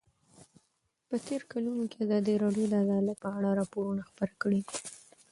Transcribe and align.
په 1.07 1.15
تېرو 1.25 1.45
کلونو 1.53 1.83
کې 1.91 1.97
ازادي 2.05 2.33
راډیو 2.43 2.65
د 2.69 2.73
عدالت 2.83 3.17
په 3.23 3.29
اړه 3.37 3.49
راپورونه 3.59 4.01
خپاره 4.09 4.33
کړي 4.41 4.61
دي. 4.67 4.77